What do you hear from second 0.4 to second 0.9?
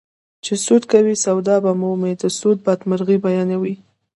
چې سود